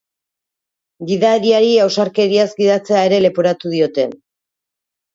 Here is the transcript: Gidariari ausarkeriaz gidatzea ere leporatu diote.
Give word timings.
Gidariari 1.11 1.69
ausarkeriaz 1.85 2.49
gidatzea 2.65 3.07
ere 3.13 3.23
leporatu 3.29 3.79
diote. 3.79 4.11